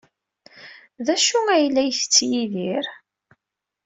[1.05, 2.85] D acu ay la yettett Yidir?